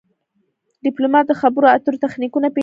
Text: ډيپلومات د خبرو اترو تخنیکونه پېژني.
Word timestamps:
ډيپلومات 0.85 1.25
د 1.27 1.33
خبرو 1.41 1.71
اترو 1.75 2.01
تخنیکونه 2.05 2.47
پېژني. 2.49 2.59